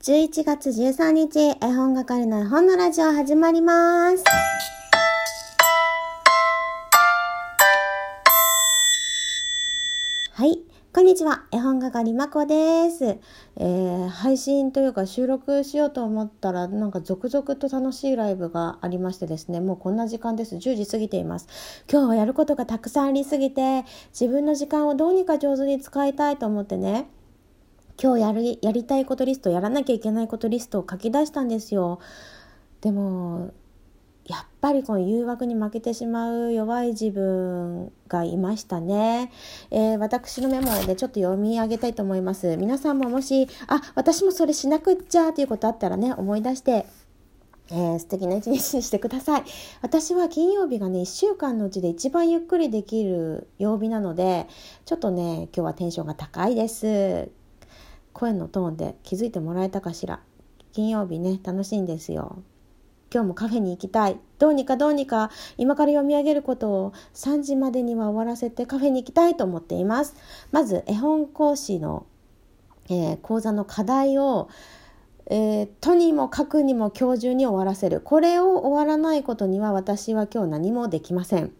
[0.00, 4.22] 11月13日、絵本係の絵本のラジオ始まります。
[10.34, 10.60] はい。
[10.94, 11.42] こんにちは。
[11.50, 13.18] 絵本係まこです。
[13.56, 20.54] えー、配信というか収録しようと思ったら、なんか続々と楽しいライブがありましてですね、もうこんな時間です。
[20.54, 21.48] 10時過ぎています。
[21.90, 27.08] 今日はやることがたくさんありすぎて、自分の時間をどうにか上手に使いたいと思ってね、
[28.00, 32.00] 今日やりやりたいことリストやらなきゃいけないことリストを書き出したんですよ
[32.80, 33.52] でも
[34.28, 39.32] やっぱりこの誘惑に負けてしまう弱い自分がいましたね、
[39.70, 46.86] えー、私のメモでちょっと読み上げたいと思います皆さんももしあ私もそれしなくっちゃということあったらね思い出して
[47.70, 49.44] えー、素敵な一日にしてください。
[49.82, 54.46] 私は金曜日がね、1週間のうちで一番ゆっくりできる曜日なので、
[54.86, 57.30] ちょっとね、今日はテンションが高いです。
[58.12, 60.20] 声のトーンで気づいてもらえたかしら？
[60.72, 62.42] 金曜日ね楽しいんですよ。
[63.12, 64.18] 今日もカフェに行きたい。
[64.38, 70.14] どうにかどうにか今から読み上げることを3時までには終わらせてカフェに行きたいと思っています。
[70.52, 72.06] まず絵本講師の、
[72.90, 74.48] えー、講座の課題を
[75.30, 78.00] えー、とにもかくにも今日中に終わらせる。
[78.00, 81.52] これを終わらないことには私は今日何もできません。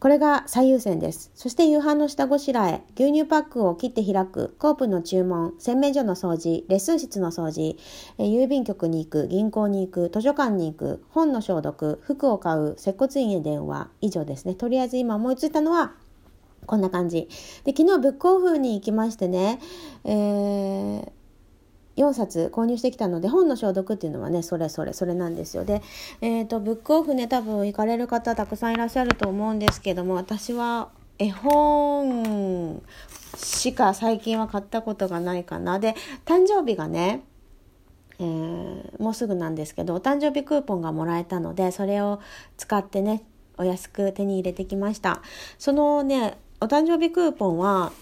[0.00, 1.30] これが最優先です。
[1.34, 7.78] そして夕飯の下ごしらえ、牛乳パックを切って開く、コープの注文、洗面所の掃除、レッスン室の掃除、
[8.18, 14.54] え郵便局に行く、銀行に行く、図書館に行く、本の消毒、服を買う、接骨院へ電話、以上ですね。
[14.54, 15.94] とりあえず今思いついたのは、
[16.66, 17.28] こんな感じ。
[17.64, 19.60] で、昨日ブックオフに行きましてね、
[20.04, 21.23] えー
[21.96, 25.64] 4冊購入してきたので本の消毒っていうのはねそれそれそれなんですよ。
[25.64, 25.82] で、
[26.20, 32.82] えーと、ブックオフね多分行かれる方たくさんいらっしゃると思うんですけども私は絵本
[33.36, 35.78] しか最近は買ったことがないかな。
[35.78, 37.22] で誕生日がね
[38.20, 42.20] えー、もうすぐなんですけどお誕生日クーポンがもらえたのでそれを
[42.56, 43.24] 使ってね
[43.58, 45.20] お安く手に入れてきました。
[45.58, 47.92] そのねお誕生日クーポンは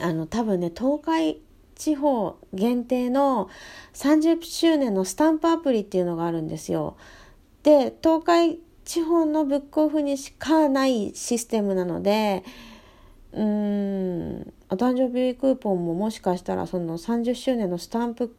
[0.00, 1.38] あの多分ね東海
[1.78, 3.48] 地方限定の
[3.94, 6.96] 30周年のスタンプアプリっていうのがあるんですよ。
[7.62, 12.42] で東海地方のブックオフにしかないシステムなので
[13.32, 18.34] うーんお誕生日クーポンももしかしたらその30周年のスタンプ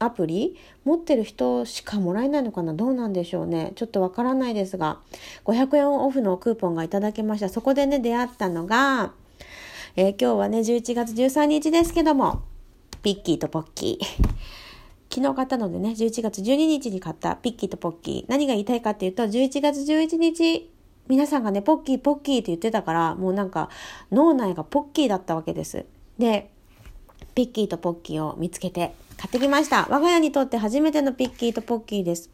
[0.00, 2.72] アプリ持ってる人しかもらえないのかな？
[2.72, 3.72] どうなんでしょうね。
[3.76, 4.98] ちょっとわからないですが
[5.44, 7.48] 500円オフのクーポンがいただけました。
[7.48, 9.12] そこでね出会ったのが
[9.96, 12.42] えー、今日はね、11月13日ですけども、
[13.02, 14.04] ピッキーとポッキー。
[15.14, 18.24] 昨日買ったのでね、11月12日に買ったピッキーとポッキー。
[18.28, 20.70] 何が言いたいかっていうと、11月11日、
[21.06, 23.70] 皆さんがね、ポッキーポッキーって言ってたから、もうなんか
[24.10, 25.86] 脳内がポッキーだったわけです。
[26.18, 26.50] で、
[27.34, 29.86] ピッキーとポッキーを見つけて買ってきました。
[29.90, 32.28] 我が家にとって初めてのピッキーとポッキーです。
[32.28, 32.30] っ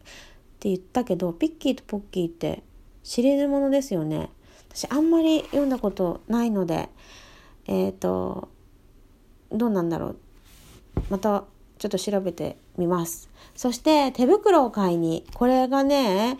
[0.58, 2.62] て言ったけど、ピッキーとポッキーって
[3.02, 4.30] シリーズものですよね。
[4.70, 6.88] 私あんまり読んだことないので、
[7.66, 8.48] えっ、ー、と、
[9.52, 10.16] どうなんだろう。
[11.10, 11.44] また
[11.78, 13.28] ちょっと調べてみます。
[13.54, 16.38] そして手袋を買いに、これがね、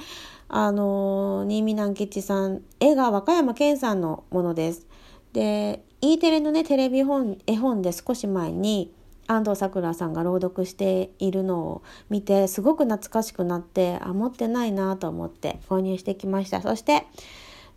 [0.49, 4.87] あの、新見南吉さん、絵が和歌山健さんのものです。
[5.33, 8.93] で、E テレのね、テレビ本、絵本で少し前に、
[9.27, 16.61] 安藤サクラさんが朗読しているのを見て、すごく懐かしくなって、あ、持ってないなと思って購入してきました。
[16.61, 17.07] そして、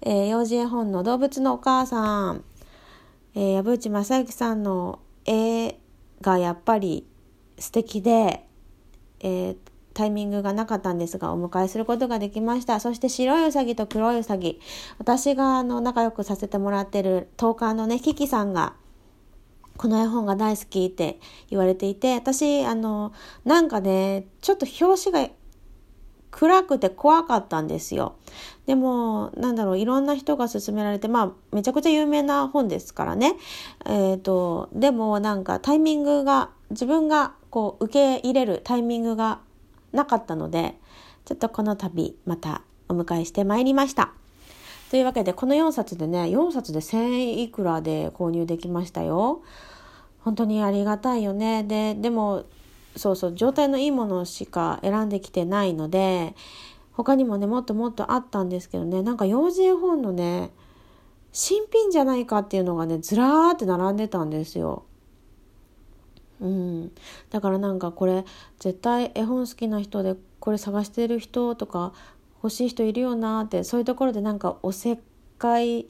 [0.01, 2.43] えー、幼児絵本の動物のお母さん、
[3.33, 5.79] えー、藪内正幸さんの絵
[6.21, 7.05] がやっぱり
[7.59, 8.45] 素敵で、
[9.19, 9.57] えー、
[9.93, 12.79] タイミングがなかったんですがお迎えすることができました。
[12.79, 14.59] そして白いうさぎと黒いうさぎ
[14.99, 18.73] 私があの仲良くさせてもらってる10日のねキキさんが
[19.77, 21.19] この絵本が大好きって
[21.49, 23.13] 言われていて私あの
[23.45, 25.33] なんかねちょっと表紙が
[26.37, 28.13] 暗くて怖かったんですよ。
[28.67, 33.33] でも、なんだろう、いろんな人が勧められて、まあ、めちゃくちゃ有名な本ですからね。
[33.87, 39.39] えっ、ー、と、でもなんかタイミングが、自分がこう受け入れるタイミングが
[39.93, 40.75] なかったので、
[41.25, 44.11] ちょっとこの度またお迎えしてまいりました。
[44.91, 49.41] というわけで、この4冊でね、4冊で1000円いくらで購入できましたよ。
[50.19, 51.63] 本当にありがたいよね。
[51.63, 52.43] で、でも、
[52.97, 56.35] そうそう状態のいいものしか選んできてないので
[56.91, 60.51] 他にもねもっともっとあったんですけどねなんか幼児絵本のね
[61.31, 64.83] 新品じゃないかっていうのがねずらーって並んでたんですよ。
[66.39, 66.91] うん、
[67.31, 68.23] だからなんかこれ
[68.59, 71.93] 絶対絵本好きな人でこれ探してる人とか
[72.43, 74.99] 欲しい人いるよなってそういうところでなんかおせっ
[75.37, 75.87] かい、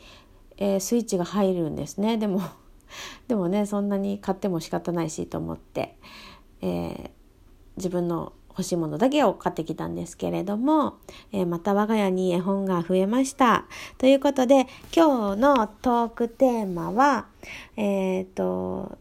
[0.57, 2.17] えー、スイッチが入るんですね。
[2.17, 2.41] でも
[3.27, 5.97] でもねそんなに買っても仕方ないしと思って。
[6.61, 7.09] えー、
[7.77, 10.97] 自分の欲しいものだけを買ってきたんですけれども、
[11.31, 13.65] えー、また我が家に絵本が増えました。
[13.99, 14.65] ということで、
[14.95, 17.27] 今日のトークテーマは、
[17.75, 18.97] えっ、ー、と、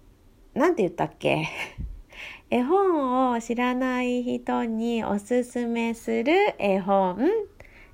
[0.54, 1.48] なんて言ったっけ？
[2.50, 7.18] 絵本を知らない人におすすめする絵本、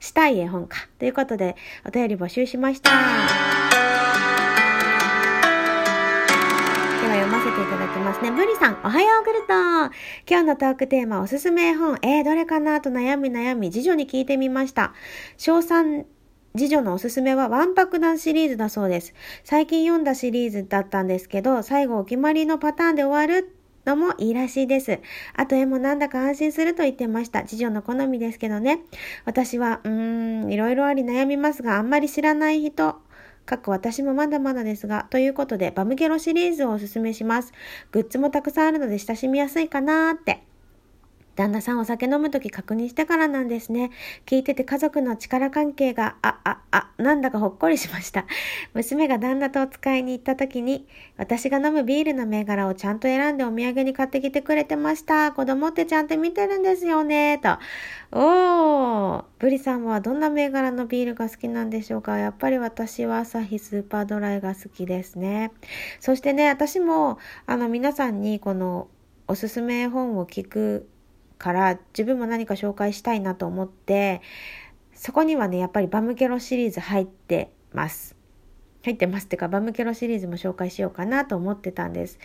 [0.01, 0.89] したい絵本か。
[0.99, 1.57] ということで、
[1.87, 3.62] お便り募集しました。
[8.23, 8.31] ね。
[8.31, 12.81] ブリさん、おはようグルト今日のトークテーマ、おすすめ絵本、えー、どれかな？
[12.81, 14.95] と悩み悩み、次女に聞いてみました。
[15.37, 16.05] 小3
[16.57, 19.13] 次女のおすすめはワンパクダンシリーズだそうです。
[19.43, 25.01] 最近読んだシリーズだったんですけど、最後お決まりのパターンで終わるのもいいらしいです。
[25.35, 27.43] あと絵もなんだか安心すると言ってました。
[27.43, 28.83] 次女の好みですけどね。
[29.25, 33.01] 私は、うーん、いろいろあり悩みますが、あんまり知らない人、
[33.53, 37.53] かく私もまだまだですが、ということで、バムゲロシリーズをおすすめします。
[37.91, 40.52] グッズもたくさんあるので親しみやすいかなーって。
[41.35, 43.91] 旦那さんお酒飲むとき確認してからなんですね。
[44.27, 48.27] 聞いてて家族の力関係が、あ、あ、あ、なんだかほっこりしました。
[48.75, 50.87] 娘が旦那とお使いに行ったときに、
[51.17, 55.33] 私が飲むビールの銘柄をちゃんと選んでお土産に買ってきてくれてました。
[55.33, 57.39] 子供ってちゃんと見てるんですよね。
[57.39, 57.59] と。
[58.13, 65.53] おー、ブリさんはどんな銘柄のビールが好きなんでしょうかやっぱり私は朝日スーパードライが好きですね。
[65.99, 68.89] そしてね、私も、あの、皆さんにこの、
[69.29, 70.89] おすすめ本を聞く
[71.43, 74.23] から自分も何か紹介したいなと思って
[74.95, 78.15] そこにはねやっぱりバムケロシリーズ入ってます。
[78.85, 82.21] 入ってますってかバムケロシリーズも紹介しようかなと思ってたんです。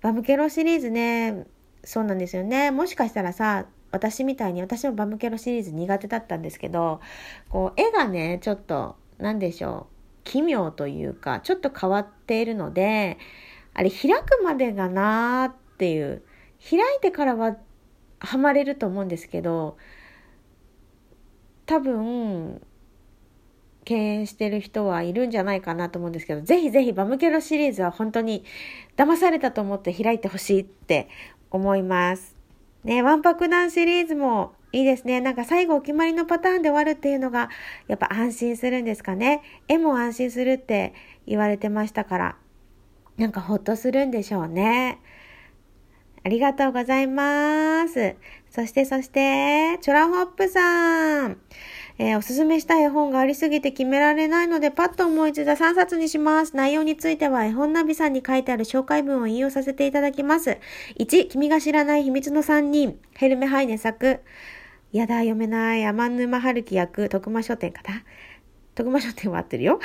[0.00, 1.46] バムケロシリーズね
[1.84, 2.70] そうなんですよね。
[2.70, 7.00] もしかしたらさ私みたいに私もバムケロシリーズ苦手だったんですけど
[7.50, 13.18] こう絵がねちょっと何でしょう奇妙というかちょっと変わっているので
[13.74, 16.22] あれ開くまでがなーっていう。
[16.62, 17.56] 開いてからは
[18.22, 19.76] ハマれると思うんですけど
[21.66, 22.62] 多分
[23.84, 28.44] 敬遠してる人はいるんじゃないかなと思うんですけどぜひぜひバムケロシリーズは本当に
[28.96, 31.08] 騙されたと思って開いてほしいって
[31.50, 32.36] 思います。
[32.84, 35.20] ね、ワンパクダンシリーズもいいですね。
[35.20, 37.50] なんか最後お決まりのパターンで終わるっていうのが
[37.86, 39.42] やっぱ安心するんですかね。
[39.68, 40.94] 絵も安心するって
[41.26, 42.36] 言われてましたから。
[43.18, 44.98] なんかほっとするんでしょうね。
[46.24, 48.14] ありがとうございます。
[48.50, 51.38] そしてそして、チョラホップさん。
[51.98, 56.56] えー、おすすめした絵本がありすぎて決められないので、パッと思いついた3冊にします。
[56.56, 60.58] 内容については、絵本ナビさんに書いてある紹介文を引用させていただきます。
[60.98, 62.98] 1、君が知らない秘密の3人。
[63.14, 64.20] ヘルメハイネ作。
[64.92, 65.84] やだ、読めない。
[65.84, 68.04] 天沼春樹役、徳間書店かな。
[68.74, 69.80] 徳間書店は合ってるよ。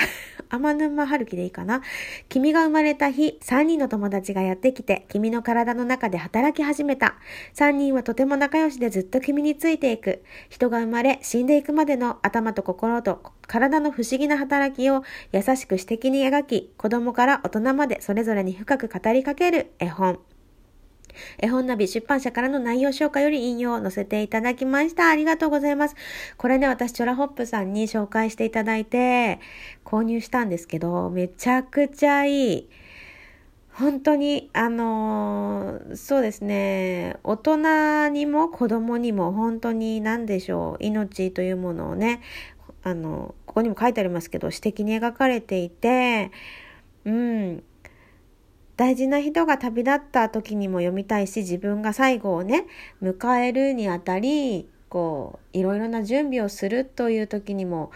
[0.49, 1.81] 天沼春樹でいいかな。
[2.29, 7.15] 君が生まれた日、3人の友達がやってきて、君の体の中で働き始めた。
[7.55, 10.23] 3人はとても仲良しでずっと君についていく。
[10.49, 20.19] 人が生まれ、死んでいくまでの頭と心と体の不思議な働きを優しく詩的に描き、子供から大人までそれぞれに深く語りかける絵本。
[21.37, 25.09] 絵本ナビ出版社からの内容紹介より引用を載せていただきました。
[25.09, 25.95] ありがとうございます。
[26.37, 29.39] これね、私、チョラホップさんに紹介していただいて、
[29.85, 32.69] 購入したんですけど、めちゃくちゃいい。
[33.77, 42.21] 本当に、あのー、そうですね、大人にも子供にも本当に何でしょう、命というものをね、
[42.81, 46.31] あの、ここにも書いてありますけど、詩的に描かれていて、
[47.05, 47.63] うん、
[48.77, 52.65] 大事な人が旅立った時にも読みたいし、自分が最後をね、
[53.01, 57.91] 迎えるにあたり、こう、いろいろな準備をするという時にも、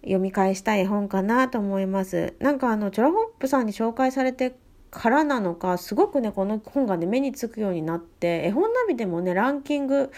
[0.00, 2.34] 読み返したい本かなと思います。
[2.40, 4.56] なんかあの、チョロホップさんに紹介されて
[4.90, 10.10] からなのか、すごくね、この本がね、目につくようになって、絵本ナビでもね、ランキング、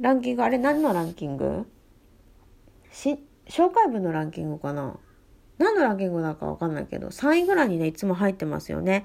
[0.00, 1.66] ランキング、あれ何のランキング？
[2.90, 4.96] し、紹介文のランキングかな？
[5.58, 9.04] 何のランキングだかわかんないけど、3位ぐらいにね、いつも入ってますよね。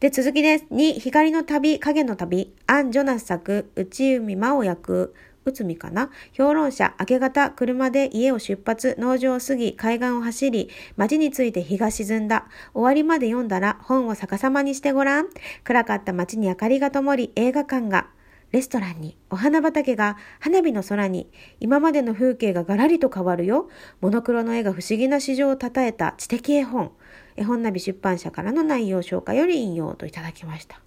[0.00, 0.66] で、続きです。
[0.70, 5.14] 2、光の旅、影の旅、アン・ジョナス作、内海真央役、
[5.44, 6.10] 内海かな？
[6.32, 12.46] 評論者、明け方、車で家を出発、農場を過ぎ、海岸を走り、街について日が沈んだ。
[12.72, 15.28] 終わりまで読んだら、本を逆さまにしてごらん。
[15.64, 18.08] 暗かった街に明かりが灯り、映画館が。
[18.52, 21.30] レストランに、お花畑が、花火の空に、
[21.60, 23.68] 今までの風景がガラリと変わるよ。
[24.00, 26.92] モノクロの絵が不思議な市場を称えた知的絵本。
[27.36, 30.80] 絵本ナビ出版社からの内容紹介より引用といただきました。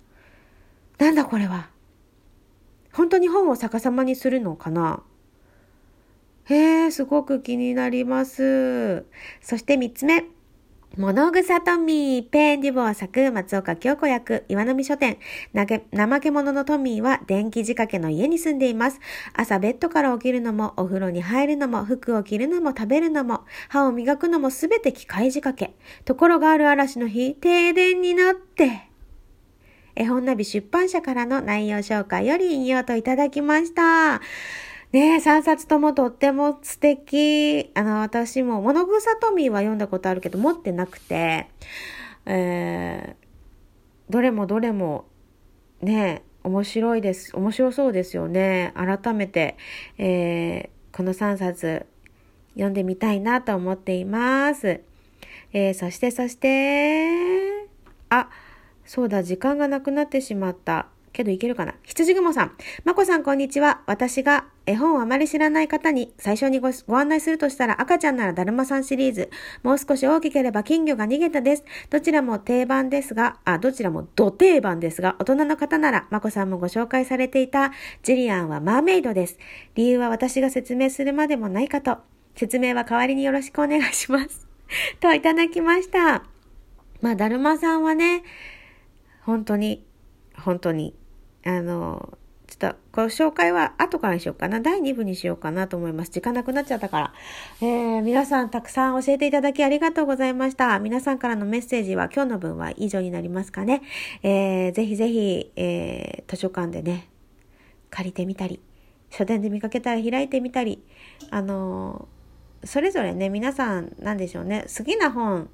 [0.99, 1.69] なんだこれは？
[2.91, 5.01] 本当に本を逆さまにするのかな？
[6.45, 9.05] へえ、すごく気になります。
[9.41, 10.25] そして三つ目。
[10.95, 15.17] 物草トミー、ペンディボア作、松岡京子役、岩波書店。
[15.51, 18.99] なけ怠け者のトミーは電気仕掛けの家に住んでいます。
[19.33, 25.73] 朝ベッドから起きるのも、お風呂に入るのも、服を着るのも、食べるのも、歯を磨くのもすべて機械仕掛け。
[26.05, 28.83] ところがある嵐の日、停電になって、
[29.95, 34.21] 絵本ナビ出版社からの内容紹介より引用といただきました。
[34.93, 37.71] ねえ、3冊ともとっても素敵。
[37.73, 41.47] あの、私も、物草トミーは読んだことあるけど、持ってなくて、
[42.27, 45.05] えー、どれもどれも、
[45.81, 47.35] ねえ、面白いです。
[47.35, 48.71] 面白そうですよね。
[48.75, 49.57] 改めて、
[49.97, 51.87] えー、この3冊
[52.53, 54.81] 読んでみたいなと思っています。
[55.53, 57.67] えー、そしてそして、
[58.09, 58.29] あ、
[58.85, 60.92] そうだ、時間がなくなってしまった。
[61.13, 61.75] けどいけるかな？
[61.83, 62.51] 羊雲さん。
[62.83, 63.81] まこさんこんにちは。
[63.85, 69.29] 私が絵本をあまり知らない方に最初にご案内するとしたら赤ちゃんならだるまさんシリーズ。
[69.61, 71.63] もう少し大きければ金魚が逃げたです。
[71.91, 79.37] どちらも定番ですが、あ、どちらも土定番ですが、大人の方ならまこさんもご紹介されていたジュリアンはマーメイドです。
[79.75, 81.97] 理由は私が説明するまでもないかと。
[82.35, 84.47] 説明は代わりによろしくお願いします。
[84.99, 86.23] といただきました。
[87.01, 88.23] まあ、だるまさんはね、
[89.21, 89.85] 本当に、
[90.35, 90.95] 本当に
[91.45, 94.59] あの、ちょっとご紹介は後からにしようかな。
[94.59, 96.11] 第2部にしようかなと思います。
[96.11, 97.13] 時間なくなっちゃったから。
[97.61, 100.77] えー、皆さんたくさん教えていただきありがとうございました。
[100.79, 103.81] 皆さんからのメッセージは今日の分は以上になりますかね。
[104.21, 107.09] えー、ぜひぜひ、えー、図書館でね、
[107.89, 108.59] 借りてみたり、
[109.09, 110.83] 書店で見かけたら開いてみたり、
[111.29, 112.07] あの
[112.63, 115.49] それぞれね、皆さん、なんでしょうね、好きな本、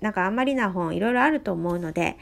[0.00, 2.18] なんかあんまりな本いろいろあると思うので、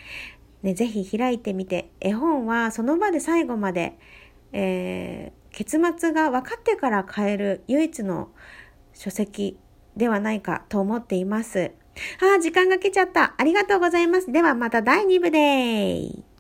[0.62, 3.99] ね、ぜひ開いてみて、絵本はその場で最後まで、
[4.52, 8.28] えー、結末が分かってから買える唯一の
[8.95, 9.59] 書籍
[9.97, 11.73] ではないかと思っています。
[12.21, 13.35] ああ、時間が来ちゃった。
[13.37, 14.31] ありがとうございます。
[14.31, 16.31] ではまた第2部でー